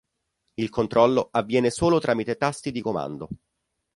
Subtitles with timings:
[0.55, 3.29] Il controllo avviene solo tramite tasti di comando.